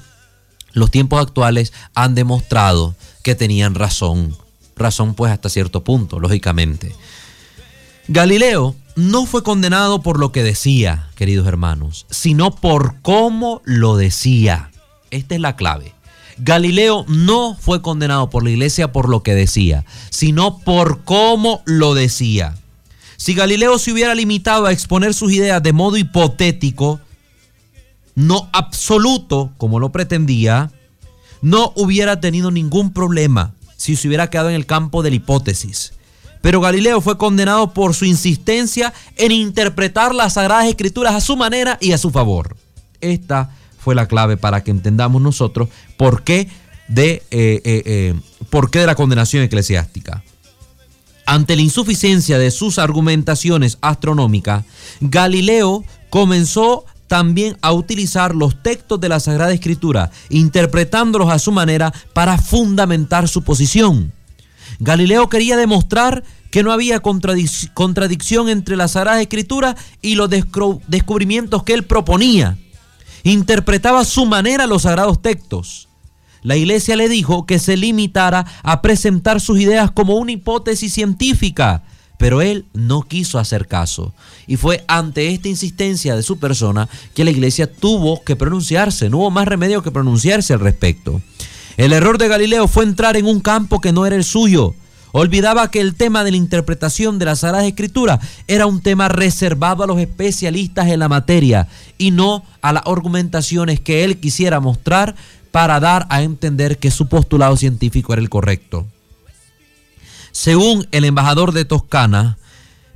[0.73, 4.37] los tiempos actuales han demostrado que tenían razón,
[4.77, 6.95] razón pues hasta cierto punto, lógicamente.
[8.07, 14.71] Galileo no fue condenado por lo que decía, queridos hermanos, sino por cómo lo decía.
[15.11, 15.93] Esta es la clave.
[16.43, 21.95] Galileo no fue condenado por la iglesia por lo que decía, sino por cómo lo
[21.95, 22.57] decía.
[23.19, 26.99] Si Galileo se hubiera limitado a exponer sus ideas de modo hipotético,
[28.15, 30.73] no absoluto como lo pretendía,
[31.43, 35.93] no hubiera tenido ningún problema si se hubiera quedado en el campo de la hipótesis.
[36.41, 41.77] Pero Galileo fue condenado por su insistencia en interpretar las sagradas escrituras a su manera
[41.83, 42.57] y a su favor.
[43.03, 46.49] Esta fue la clave para que entendamos nosotros por qué
[46.87, 48.15] de, eh, eh, eh,
[48.51, 50.23] por qué de la condenación eclesiástica.
[51.25, 54.65] Ante la insuficiencia de sus argumentaciones astronómicas,
[55.01, 61.93] Galileo comenzó también a utilizar los textos de la Sagrada Escritura, interpretándolos a su manera
[62.13, 64.13] para fundamentar su posición.
[64.79, 71.75] Galileo quería demostrar que no había contradicción entre la Sagrada Escritura y los descubrimientos que
[71.75, 72.59] él proponía
[73.23, 75.89] interpretaba a su manera los sagrados textos.
[76.43, 81.83] La iglesia le dijo que se limitara a presentar sus ideas como una hipótesis científica,
[82.17, 84.15] pero él no quiso hacer caso.
[84.47, 89.19] Y fue ante esta insistencia de su persona que la iglesia tuvo que pronunciarse, no
[89.19, 91.21] hubo más remedio que pronunciarse al respecto.
[91.77, 94.75] El error de Galileo fue entrar en un campo que no era el suyo.
[95.13, 99.83] Olvidaba que el tema de la interpretación de la Sagrada Escritura era un tema reservado
[99.83, 101.69] a los especialistas en la materia
[101.99, 105.17] y no a las argumentaciones que él quisiera mostrar
[105.51, 108.87] para dar a entender que su postulado científico era el correcto.
[110.33, 112.39] Según el embajador de Toscana,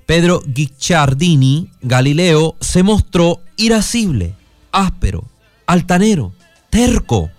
[0.06, 4.34] Pedro Guicciardini, Galileo se mostró irascible,
[4.70, 5.24] áspero,
[5.66, 6.32] altanero,
[6.70, 7.30] terco,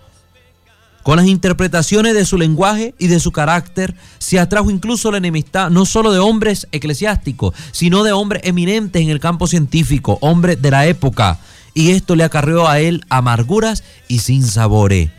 [1.06, 5.70] con las interpretaciones de su lenguaje y de su carácter, se atrajo incluso la enemistad
[5.70, 10.72] no solo de hombres eclesiásticos, sino de hombres eminentes en el campo científico, hombres de
[10.72, 11.38] la época,
[11.74, 15.10] y esto le acarreó a él amarguras y sinsabores.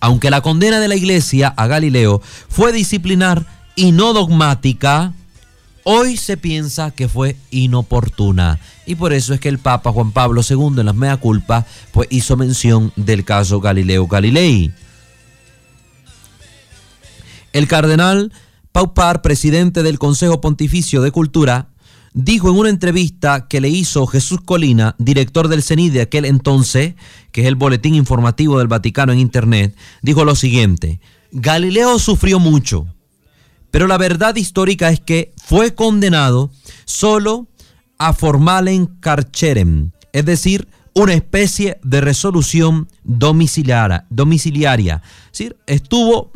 [0.00, 5.12] Aunque la condena de la iglesia a Galileo fue disciplinar y no dogmática,
[5.90, 10.42] Hoy se piensa que fue inoportuna y por eso es que el Papa Juan Pablo
[10.46, 14.70] II en las mea culpa pues hizo mención del caso Galileo Galilei.
[17.54, 18.34] El cardenal
[18.70, 21.70] Paupar, presidente del Consejo Pontificio de Cultura,
[22.12, 26.96] dijo en una entrevista que le hizo Jesús Colina, director del CENI de aquel entonces,
[27.32, 31.00] que es el boletín informativo del Vaticano en Internet, dijo lo siguiente,
[31.32, 32.86] Galileo sufrió mucho,
[33.70, 36.50] pero la verdad histórica es que fue condenado
[36.84, 37.46] solo
[37.98, 44.06] a formalen carcerem, es decir, una especie de resolución domiciliaria.
[44.10, 45.02] domiciliaria.
[45.66, 46.32] estuvo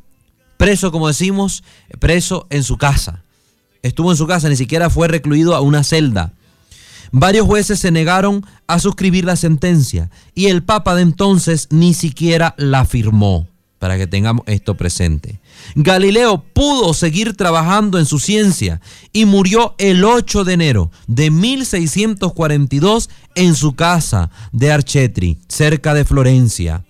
[0.56, 1.64] preso, como decimos,
[1.98, 3.24] preso en su casa.
[3.82, 6.34] Estuvo en su casa, ni siquiera fue recluido a una celda.
[7.10, 12.54] Varios jueces se negaron a suscribir la sentencia y el Papa de entonces ni siquiera
[12.56, 15.40] la firmó para que tengamos esto presente.
[15.74, 18.80] Galileo pudo seguir trabajando en su ciencia
[19.12, 26.04] y murió el 8 de enero de 1642 en su casa de Archetri, cerca de
[26.04, 26.84] Florencia.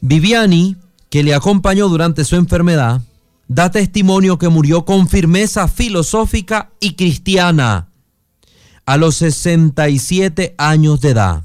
[0.00, 0.76] Viviani,
[1.10, 3.02] que le acompañó durante su enfermedad,
[3.48, 7.88] da testimonio que murió con firmeza filosófica y cristiana
[8.84, 11.44] a los 67 años de edad.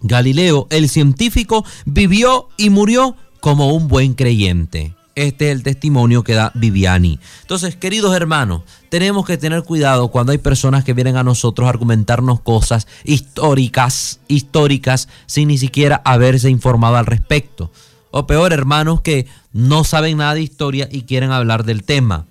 [0.00, 4.93] Galileo, el científico, vivió y murió como un buen creyente.
[5.14, 7.20] Este es el testimonio que da Viviani.
[7.42, 11.70] Entonces, queridos hermanos, tenemos que tener cuidado cuando hay personas que vienen a nosotros a
[11.70, 17.70] argumentarnos cosas históricas, históricas, sin ni siquiera haberse informado al respecto.
[18.10, 22.26] O peor, hermanos que no saben nada de historia y quieren hablar del tema.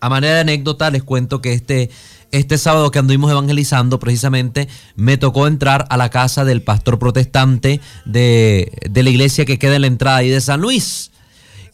[0.00, 1.90] A manera de anécdota les cuento que este
[2.32, 7.80] este sábado que anduvimos evangelizando, precisamente me tocó entrar a la casa del pastor protestante
[8.04, 11.10] de, de la iglesia que queda en la entrada ahí de San Luis.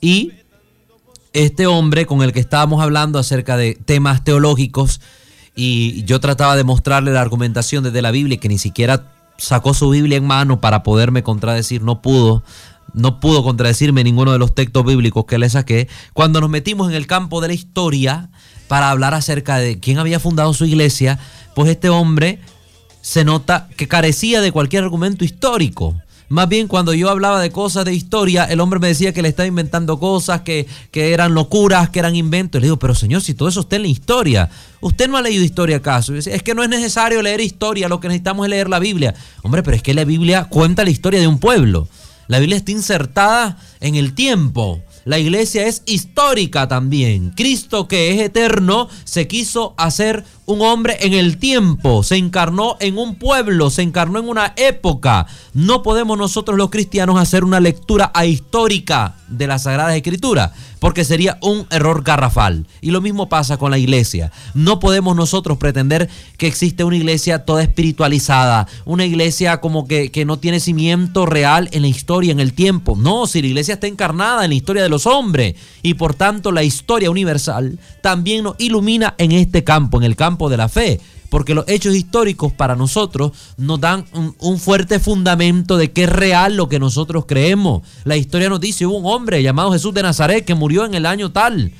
[0.00, 0.32] Y
[1.32, 5.00] este hombre con el que estábamos hablando acerca de temas teológicos,
[5.56, 9.90] y yo trataba de mostrarle la argumentación desde la Biblia, que ni siquiera sacó su
[9.90, 12.42] Biblia en mano para poderme contradecir, no pudo,
[12.92, 15.88] no pudo contradecirme ninguno de los textos bíblicos que le saqué.
[16.12, 18.30] Cuando nos metimos en el campo de la historia
[18.68, 21.18] para hablar acerca de quién había fundado su iglesia,
[21.54, 22.40] pues este hombre
[23.00, 25.94] se nota que carecía de cualquier argumento histórico.
[26.30, 29.28] Más bien cuando yo hablaba de cosas de historia, el hombre me decía que le
[29.28, 32.60] estaba inventando cosas, que, que eran locuras, que eran inventos.
[32.60, 34.50] Le digo, pero señor, si todo eso está en la historia,
[34.80, 36.14] ¿usted no ha leído historia acaso?
[36.14, 39.14] es que no es necesario leer historia, lo que necesitamos es leer la Biblia.
[39.42, 41.88] Hombre, pero es que la Biblia cuenta la historia de un pueblo.
[42.26, 44.80] La Biblia está insertada en el tiempo.
[45.04, 47.30] La iglesia es histórica también.
[47.30, 52.96] Cristo que es eterno se quiso hacer un hombre en el tiempo, se encarnó en
[52.96, 55.26] un pueblo, se encarnó en una época.
[55.52, 60.52] No podemos nosotros los cristianos hacer una lectura ahistórica de la Sagrada Escritura,
[60.84, 62.66] porque sería un error garrafal.
[62.82, 64.30] Y lo mismo pasa con la iglesia.
[64.52, 70.26] No podemos nosotros pretender que existe una iglesia toda espiritualizada, una iglesia como que, que
[70.26, 72.96] no tiene cimiento real en la historia, en el tiempo.
[72.96, 76.52] No, si la iglesia está encarnada en la historia de los hombres y por tanto
[76.52, 81.00] la historia universal también nos ilumina en este campo, en el campo de la fe,
[81.34, 84.04] porque los hechos históricos para nosotros nos dan
[84.38, 87.82] un, fuerte fundamento de que es real lo que nosotros creemos.
[88.04, 91.06] La historia nos dice, hubo un hombre llamado Jesús de Nazaret que murió en el
[91.06, 91.72] año tal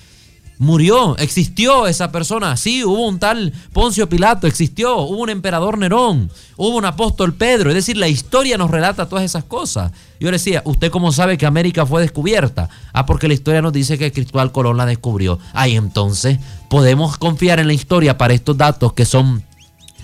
[0.59, 2.57] murió, existió esa persona.
[2.57, 7.71] Sí, hubo un tal Poncio Pilato, existió, hubo un emperador Nerón, hubo un apóstol Pedro.
[7.71, 9.93] Es decir, la historia nos relata todas esas cosas.
[10.21, 12.69] Yo le decía, ¿usted cómo sabe que América fue descubierta?
[12.93, 15.39] Ah, porque la historia nos dice que Cristóbal Colón la descubrió.
[15.53, 16.39] Ahí entonces
[16.69, 19.43] podemos confiar en la historia para estos datos que son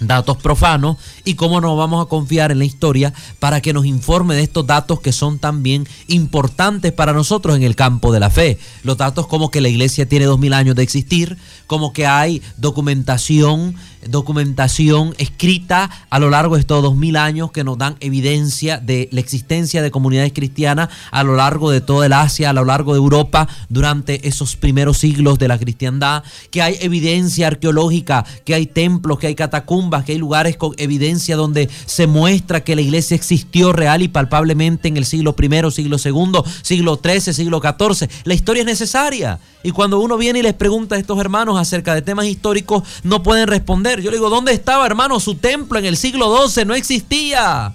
[0.00, 4.34] datos profanos y cómo no vamos a confiar en la historia para que nos informe
[4.34, 8.58] de estos datos que son también importantes para nosotros en el campo de la fe.
[8.82, 11.36] Los datos como que la iglesia tiene dos mil años de existir,
[11.66, 17.64] como que hay documentación documentación escrita a lo largo de estos dos mil años que
[17.64, 22.12] nos dan evidencia de la existencia de comunidades cristianas a lo largo de toda el
[22.12, 26.76] Asia, a lo largo de Europa durante esos primeros siglos de la cristiandad, que hay
[26.80, 32.06] evidencia arqueológica, que hay templos, que hay catacumbas, que hay lugares con evidencia donde se
[32.06, 37.00] muestra que la iglesia existió real y palpablemente en el siglo I, siglo II, siglo
[37.02, 38.08] XIII, siglo XIV.
[38.24, 39.38] La historia es necesaria.
[39.62, 43.22] Y cuando uno viene y les pregunta a estos hermanos acerca de temas históricos, no
[43.22, 45.18] pueden responder yo le digo, ¿dónde estaba, hermano?
[45.18, 47.74] Su templo en el siglo XII no existía.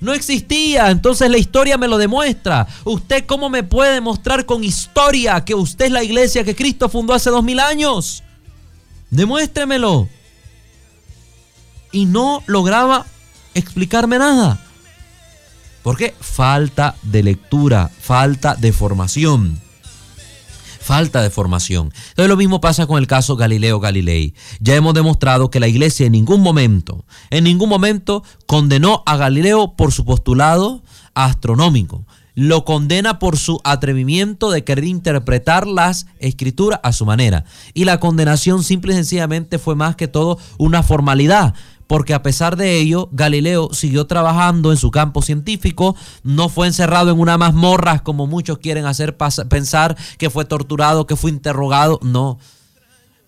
[0.00, 2.66] No existía, entonces la historia me lo demuestra.
[2.84, 7.14] ¿Usted cómo me puede demostrar con historia que usted es la iglesia que Cristo fundó
[7.14, 8.22] hace dos mil años?
[9.10, 10.08] Demuéstremelo.
[11.92, 13.06] Y no lograba
[13.54, 14.60] explicarme nada.
[15.82, 16.14] ¿Por qué?
[16.20, 19.65] Falta de lectura, falta de formación
[20.86, 21.92] falta de formación.
[22.10, 24.34] Entonces lo mismo pasa con el caso Galileo Galilei.
[24.60, 29.74] Ya hemos demostrado que la iglesia en ningún momento, en ningún momento condenó a Galileo
[29.76, 30.82] por su postulado
[31.14, 32.06] astronómico.
[32.36, 37.44] Lo condena por su atrevimiento de querer interpretar las escrituras a su manera.
[37.72, 41.54] Y la condenación simple y sencillamente fue más que todo una formalidad
[41.86, 47.10] porque a pesar de ello, Galileo siguió trabajando en su campo científico, no fue encerrado
[47.10, 52.38] en una mazmorra como muchos quieren hacer pensar que fue torturado, que fue interrogado, no.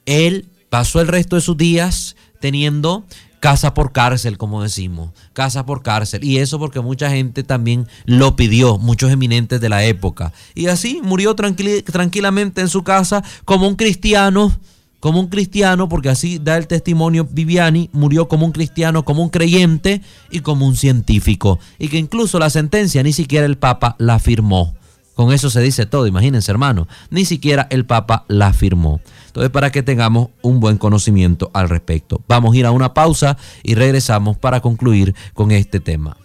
[0.07, 3.05] Él pasó el resto de sus días teniendo
[3.41, 6.25] casa por cárcel, como decimos, casa por cárcel.
[6.25, 10.33] Y eso porque mucha gente también lo pidió, muchos eminentes de la época.
[10.55, 14.53] Y así murió tranquilamente en su casa como un cristiano
[15.01, 19.29] como un cristiano, porque así da el testimonio Viviani, murió como un cristiano, como un
[19.29, 21.59] creyente y como un científico.
[21.79, 24.75] Y que incluso la sentencia ni siquiera el Papa la firmó.
[25.15, 29.01] Con eso se dice todo, imagínense hermano, ni siquiera el Papa la firmó.
[29.27, 32.21] Entonces, para que tengamos un buen conocimiento al respecto.
[32.29, 36.17] Vamos a ir a una pausa y regresamos para concluir con este tema.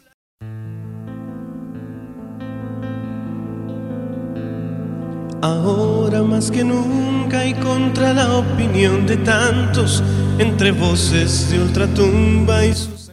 [5.43, 10.01] Ahora más que nunca y contra la opinión de tantos,
[10.39, 13.11] entre voces de ultratumba y sus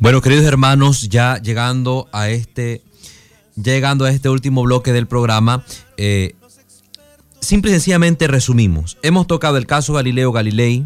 [0.00, 2.82] Bueno, queridos hermanos, ya llegando a este,
[3.54, 5.64] llegando a este último bloque del programa,
[5.96, 6.34] eh,
[7.38, 8.98] simple y sencillamente resumimos.
[9.02, 10.84] Hemos tocado el caso Galileo Galilei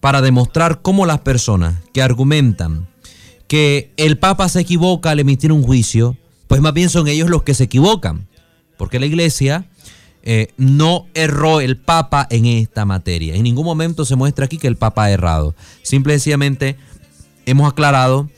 [0.00, 2.86] para demostrar cómo las personas que argumentan
[3.48, 7.44] que el Papa se equivoca al emitir un juicio, pues más bien son ellos los
[7.44, 8.28] que se equivocan
[8.76, 9.66] porque la iglesia
[10.22, 13.34] eh, no erró el Papa en esta materia.
[13.34, 15.54] En ningún momento se muestra aquí que el Papa ha errado.
[15.82, 16.76] Simple y sencillamente
[17.46, 18.30] hemos aclarado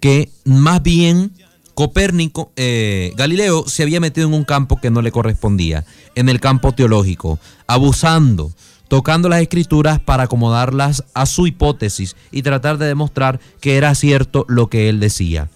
[0.00, 1.32] que más bien
[1.74, 5.84] Copérnico, eh, Galileo se había metido en un campo que no le correspondía,
[6.14, 8.52] en el campo teológico, abusando,
[8.86, 14.46] tocando las escrituras para acomodarlas a su hipótesis y tratar de demostrar que era cierto
[14.48, 15.50] lo que él decía.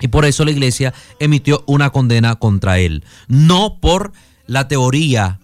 [0.00, 4.12] Y por eso la iglesia emitió una condena contra él, no por
[4.46, 5.38] la teoría,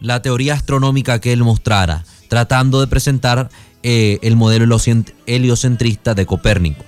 [0.00, 3.50] la teoría astronómica que él mostrara, tratando de presentar
[3.82, 4.78] eh, el modelo
[5.26, 6.84] heliocentrista de Copérnico,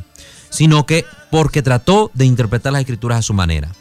[0.50, 3.72] sino que porque trató de interpretar las escrituras a su manera.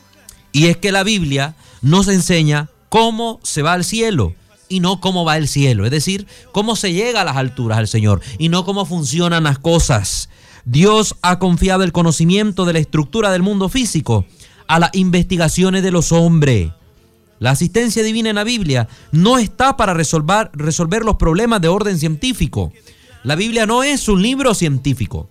[0.52, 4.34] Y es que la Biblia nos enseña cómo se va al cielo
[4.70, 7.88] y no cómo va el cielo, es decir, cómo se llega a las alturas al
[7.88, 10.30] Señor y no cómo funcionan las cosas.
[10.66, 14.26] Dios ha confiado el conocimiento de la estructura del mundo físico
[14.68, 16.72] a las investigaciones de los hombres.
[17.40, 22.00] La asistencia divina en la Biblia no está para resolver, resolver los problemas de orden
[22.00, 22.72] científico.
[23.24, 25.30] La Biblia no es un libro científico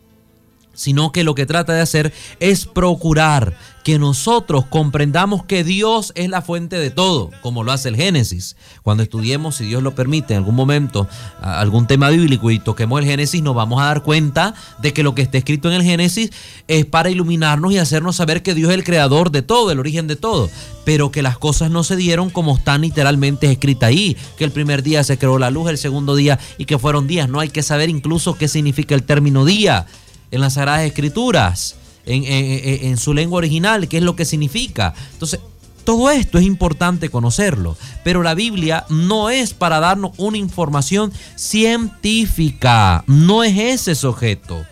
[0.74, 6.28] sino que lo que trata de hacer es procurar que nosotros comprendamos que Dios es
[6.28, 8.56] la fuente de todo, como lo hace el Génesis.
[8.82, 11.08] Cuando estudiemos, si Dios lo permite, en algún momento
[11.40, 15.14] algún tema bíblico y toquemos el Génesis, nos vamos a dar cuenta de que lo
[15.14, 16.30] que está escrito en el Génesis
[16.68, 20.06] es para iluminarnos y hacernos saber que Dios es el creador de todo, el origen
[20.06, 20.48] de todo,
[20.84, 24.82] pero que las cosas no se dieron como están literalmente escritas ahí, que el primer
[24.84, 27.28] día se creó la luz, el segundo día y que fueron días.
[27.28, 29.86] No hay que saber incluso qué significa el término día
[30.32, 34.92] en las Sagradas Escrituras, en, su lengua original, qué es lo que significa.
[35.12, 35.38] Entonces,
[35.84, 43.04] todo esto es importante conocerlo, pero la Biblia no es para darnos una información científica,
[43.06, 44.64] no es ese sujeto.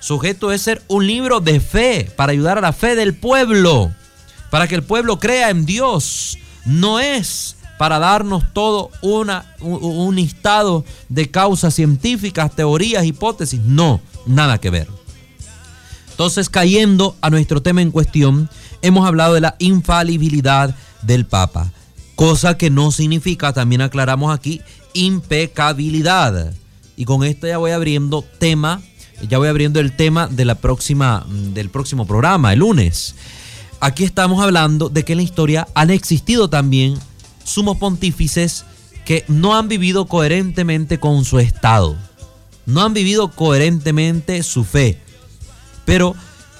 [0.00, 3.92] Sujeto es ser un libro de fe para ayudar a la fe del pueblo,
[4.50, 6.38] para que el pueblo crea en Dios.
[6.66, 13.60] No es para darnos todo una, un, listado de causas científicas, teorías, hipótesis.
[13.60, 14.88] No, nada que ver.
[16.10, 18.48] Entonces, cayendo a nuestro tema en cuestión,
[18.82, 21.72] hemos hablado de la infalibilidad del Papa,
[22.14, 24.60] cosa que no significa, también aclaramos aquí,
[24.92, 26.54] impecabilidad.
[26.96, 28.80] Y con esto ya voy abriendo tema,
[29.28, 33.16] ya voy abriendo el tema de la próxima, del próximo programa, el lunes.
[33.80, 36.96] Aquí estamos hablando de que en la historia han existido también
[37.44, 38.64] sumos pontífices
[39.04, 41.96] que no han vivido coherentemente con su estado
[42.66, 44.98] no han vivido coherentemente su fe.
[45.84, 46.14] Pero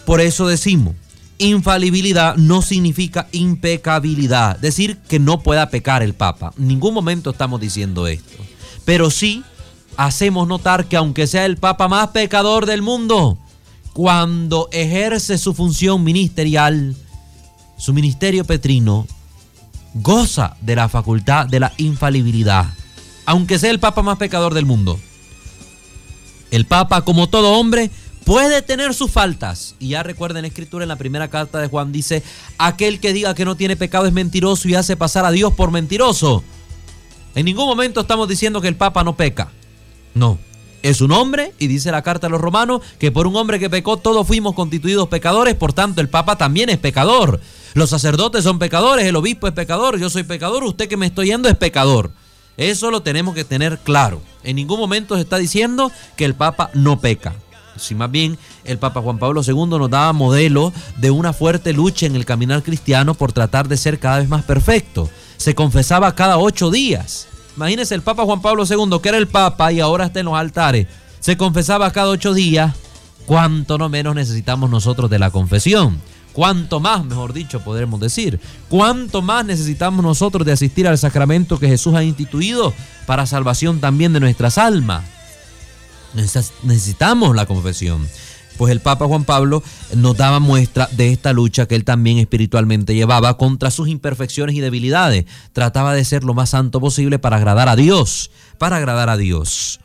[0.04, 0.94] por eso decimos,
[1.38, 6.52] infalibilidad no significa impecabilidad, decir que no pueda pecar el Papa.
[6.58, 8.36] En ningún momento estamos diciendo esto.
[8.84, 9.42] Pero sí
[9.96, 13.38] hacemos notar que aunque sea el Papa más pecador del mundo,
[13.92, 16.96] cuando ejerce su función ministerial,
[17.78, 19.06] su ministerio petrino,
[19.94, 22.66] goza de la facultad de la infalibilidad,
[23.24, 24.98] aunque sea el Papa más pecador del mundo.
[26.50, 27.90] El Papa, como todo hombre,
[28.24, 29.76] puede tener sus faltas.
[29.78, 32.22] Y ya recuerden la escritura en la primera carta de Juan dice,
[32.58, 35.70] aquel que diga que no tiene pecado es mentiroso y hace pasar a Dios por
[35.70, 36.44] mentiroso.
[37.34, 39.50] En ningún momento estamos diciendo que el Papa no peca.
[40.14, 40.38] No.
[40.84, 43.70] Es un hombre y dice la carta a los romanos que por un hombre que
[43.70, 47.40] pecó todos fuimos constituidos pecadores, por tanto el Papa también es pecador.
[47.72, 51.28] Los sacerdotes son pecadores, el obispo es pecador, yo soy pecador, usted que me estoy
[51.28, 52.10] yendo es pecador.
[52.58, 54.20] Eso lo tenemos que tener claro.
[54.42, 57.32] En ningún momento se está diciendo que el Papa no peca.
[57.78, 62.04] Si más bien el Papa Juan Pablo II nos daba modelo de una fuerte lucha
[62.04, 65.08] en el caminar cristiano por tratar de ser cada vez más perfecto.
[65.38, 67.28] Se confesaba cada ocho días.
[67.56, 70.34] Imagínense el Papa Juan Pablo II, que era el Papa y ahora está en los
[70.34, 70.86] altares.
[71.20, 72.74] Se confesaba cada ocho días.
[73.26, 76.00] ¿Cuánto no menos necesitamos nosotros de la confesión?
[76.34, 81.68] Cuánto más, mejor dicho, podremos decir, cuánto más necesitamos nosotros de asistir al sacramento que
[81.68, 82.74] Jesús ha instituido
[83.06, 85.04] para salvación también de nuestras almas.
[86.64, 88.06] Necesitamos la confesión.
[88.56, 89.62] Pues el Papa Juan Pablo
[89.96, 94.60] nos daba muestra de esta lucha que él también espiritualmente llevaba contra sus imperfecciones y
[94.60, 95.26] debilidades.
[95.52, 99.80] Trataba de ser lo más santo posible para agradar a Dios, para agradar a Dios.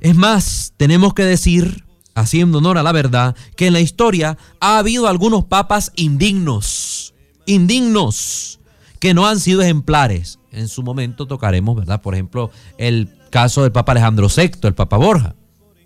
[0.00, 4.78] Es más, tenemos que decir haciendo honor a la verdad, que en la historia ha
[4.78, 7.14] habido algunos papas indignos,
[7.46, 8.60] indignos,
[8.98, 10.38] que no han sido ejemplares.
[10.52, 12.02] En su momento tocaremos, ¿verdad?
[12.02, 15.34] Por ejemplo, el caso del Papa Alejandro VI, el Papa Borja,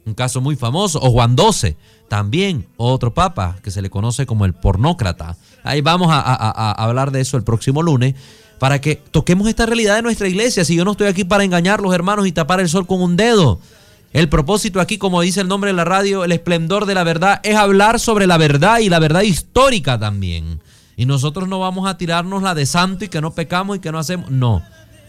[0.06, 1.76] un caso muy famoso, o Juan XII,
[2.08, 5.36] también otro papa que se le conoce como el pornócrata.
[5.62, 8.14] Ahí vamos a, a hablar de eso el próximo lunes
[8.58, 10.64] para que toquemos esta realidad de nuestra iglesia.
[10.64, 13.16] Si yo no estoy aquí para engañar los hermanos y tapar el sol con un
[13.16, 13.58] dedo,
[14.14, 17.40] el propósito aquí, como dice el nombre de la radio, el esplendor de la verdad,
[17.42, 20.60] es hablar sobre la verdad y la verdad histórica también.
[20.96, 23.90] Y nosotros no vamos a tirarnos la de santo y que no pecamos y que
[23.90, 24.30] no hacemos.
[24.30, 24.62] No.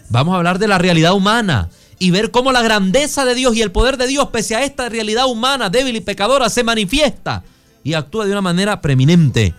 [0.09, 1.69] Vamos a hablar de la realidad humana
[1.99, 4.89] y ver cómo la grandeza de Dios y el poder de Dios, pese a esta
[4.89, 7.43] realidad humana débil y pecadora, se manifiesta
[7.83, 9.53] y actúa de una manera preeminente.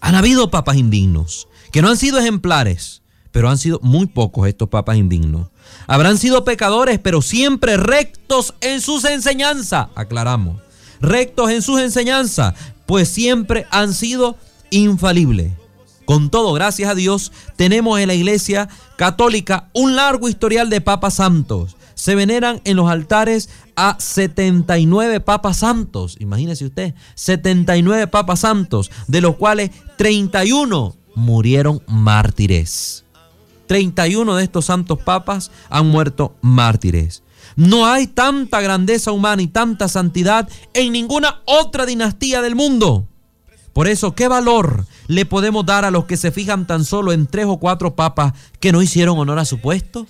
[0.00, 4.68] Han habido papas indignos, que no han sido ejemplares, pero han sido muy pocos estos
[4.68, 5.48] papas indignos.
[5.86, 10.60] Habrán sido pecadores, pero siempre rectos en sus enseñanzas, aclaramos.
[11.00, 12.54] Rectos en sus enseñanzas,
[12.86, 14.36] pues siempre han sido
[14.70, 15.52] infalibles.
[16.06, 21.14] Con todo, gracias a Dios, tenemos en la iglesia católica un largo historial de papas
[21.14, 21.76] santos.
[21.94, 26.16] Se veneran en los altares a 79 papas santos.
[26.20, 33.04] Imagínese usted, 79 papas santos, de los cuales 31 murieron mártires.
[33.66, 37.24] 31 de estos santos papas han muerto mártires.
[37.56, 43.08] No hay tanta grandeza humana y tanta santidad en ninguna otra dinastía del mundo.
[43.76, 47.26] Por eso, ¿qué valor le podemos dar a los que se fijan tan solo en
[47.26, 50.06] tres o cuatro papas que no hicieron honor a su puesto?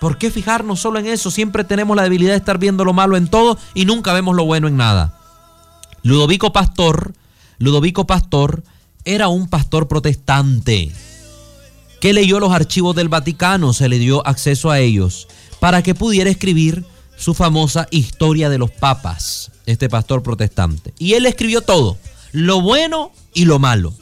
[0.00, 1.30] ¿Por qué fijarnos solo en eso?
[1.30, 4.46] Siempre tenemos la debilidad de estar viendo lo malo en todo y nunca vemos lo
[4.46, 5.18] bueno en nada.
[6.02, 7.12] Ludovico Pastor,
[7.58, 8.62] Ludovico Pastor
[9.04, 10.90] era un pastor protestante
[12.00, 15.28] que leyó los archivos del Vaticano, se le dio acceso a ellos
[15.60, 16.86] para que pudiera escribir
[17.18, 20.94] su famosa historia de los papas, este pastor protestante.
[20.98, 21.98] Y él escribió todo
[22.32, 23.92] lo bueno y lo malo.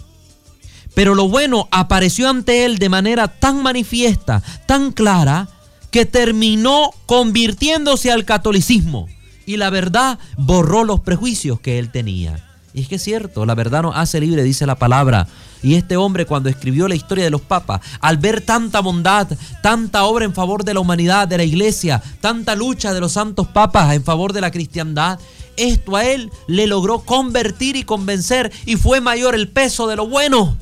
[0.94, 5.48] Pero lo bueno apareció ante él de manera tan manifiesta, tan clara,
[5.90, 9.08] que terminó convirtiéndose al catolicismo.
[9.46, 12.44] Y la verdad borró los prejuicios que él tenía.
[12.72, 15.28] Y es que es cierto, la verdad nos hace libre, dice la palabra.
[15.62, 19.28] Y este hombre cuando escribió la historia de los papas, al ver tanta bondad,
[19.62, 23.46] tanta obra en favor de la humanidad, de la iglesia, tanta lucha de los santos
[23.46, 25.20] papas en favor de la cristiandad,
[25.56, 30.06] esto a él le logró convertir y convencer y fue mayor el peso de lo
[30.06, 30.56] bueno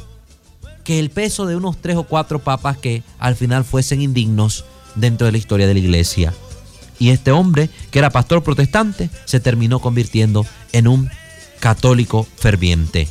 [0.85, 4.65] que el peso de unos tres o cuatro papas que al final fuesen indignos
[4.95, 6.35] dentro de la historia de la iglesia.
[6.99, 11.11] Y este hombre, que era pastor protestante, se terminó convirtiendo en un
[11.61, 13.09] católico ferviente.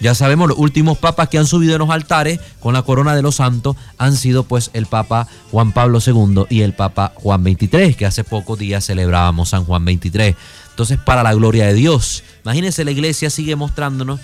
[0.00, 3.22] Ya sabemos, los últimos papas que han subido en los altares con la corona de
[3.22, 7.94] los santos han sido pues el Papa Juan Pablo II y el Papa Juan XXIII,
[7.94, 10.34] que hace pocos días celebrábamos San Juan XXIII.
[10.72, 12.24] Entonces, para la gloria de Dios.
[12.44, 14.20] Imagínense, la iglesia sigue mostrándonos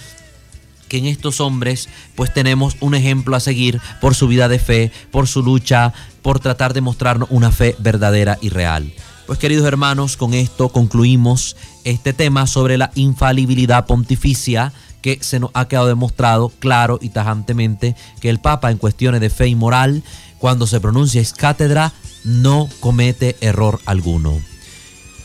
[0.88, 4.90] que en estos hombres pues tenemos un ejemplo a seguir por su vida de fe,
[5.10, 5.92] por su lucha,
[6.22, 8.92] por tratar de mostrarnos una fe verdadera y real.
[9.26, 14.72] Pues queridos hermanos, con esto concluimos este tema sobre la infalibilidad pontificia
[15.02, 19.30] que se nos ha quedado demostrado claro y tajantemente que el Papa en cuestiones de
[19.30, 20.02] fe y moral,
[20.38, 21.92] cuando se pronuncia es cátedra,
[22.24, 24.40] no comete error alguno.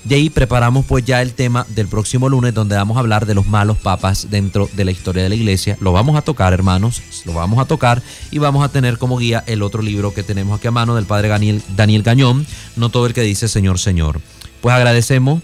[0.04, 3.36] De ahí preparamos pues ya el tema del próximo lunes donde vamos a hablar de
[3.36, 5.78] los malos papas dentro de la historia de la iglesia.
[5.80, 9.46] Lo vamos a tocar hermanos, lo vamos a tocar y vamos a tener como guía
[9.48, 12.46] el otro libro que tenemos aquí a mano del padre Daniel, Daniel Gañón,
[12.76, 14.20] no todo el que dice Señor, Señor.
[14.60, 15.42] Pues agradecemos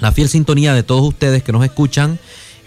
[0.00, 2.18] la fiel sintonía de todos ustedes que nos escuchan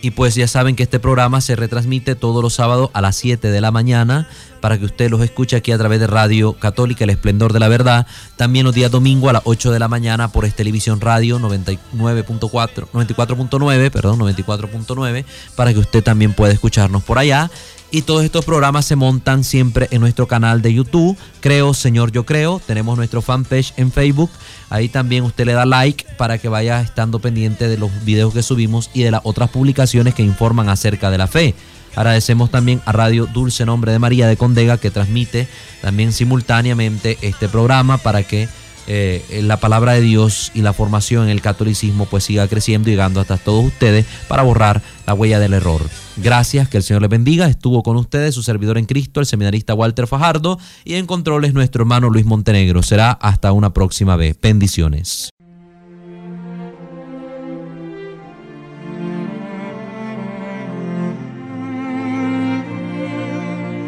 [0.01, 3.49] y pues ya saben que este programa se retransmite todos los sábados a las 7
[3.49, 4.27] de la mañana
[4.61, 7.67] para que usted los escuche aquí a través de Radio Católica El Esplendor de la
[7.67, 8.07] Verdad.
[8.35, 13.91] También los días domingo a las 8 de la mañana por Televisión Radio 99.4, 94.9,
[13.91, 15.25] perdón, 94.9
[15.55, 17.49] para que usted también pueda escucharnos por allá.
[17.93, 21.17] Y todos estos programas se montan siempre en nuestro canal de YouTube.
[21.41, 22.61] Creo, Señor, yo creo.
[22.65, 24.31] Tenemos nuestro fanpage en Facebook.
[24.69, 28.43] Ahí también usted le da like para que vaya estando pendiente de los videos que
[28.43, 31.53] subimos y de las otras publicaciones que informan acerca de la fe.
[31.93, 35.49] Agradecemos también a Radio Dulce Nombre de María de Condega que transmite
[35.81, 38.47] también simultáneamente este programa para que
[38.87, 42.93] eh, la palabra de Dios y la formación en el catolicismo pues siga creciendo y
[42.93, 45.81] llegando hasta todos ustedes para borrar la huella del error.
[46.17, 47.47] Gracias, que el Señor les bendiga.
[47.47, 51.83] Estuvo con ustedes su servidor en Cristo, el seminarista Walter Fajardo, y en controles nuestro
[51.83, 52.83] hermano Luis Montenegro.
[52.83, 54.37] Será hasta una próxima vez.
[54.41, 55.29] Bendiciones.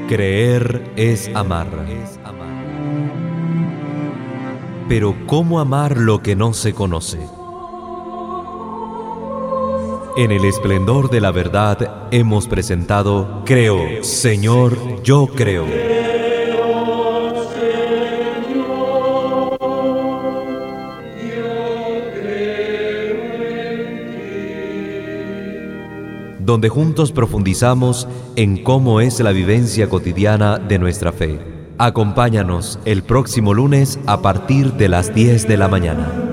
[0.08, 1.70] Creer es amar.
[4.96, 7.18] Pero ¿cómo amar lo que no se conoce?
[10.16, 15.66] En el esplendor de la verdad hemos presentado Creo, Señor, yo creo.
[26.40, 31.53] donde juntos profundizamos en cómo es la vivencia cotidiana de nuestra fe.
[31.80, 36.33] Acompáñanos el próximo lunes a partir de las 10 de la mañana.